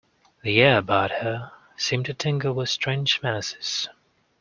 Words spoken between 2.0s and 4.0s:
to tingle with strange menaces.